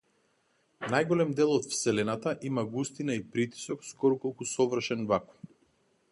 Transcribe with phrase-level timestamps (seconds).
[0.93, 5.53] Најголем дел од вселената има густина и притисок скоро колку совршен вакуум.